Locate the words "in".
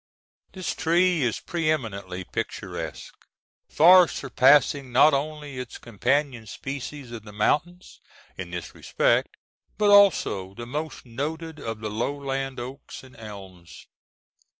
8.35-8.49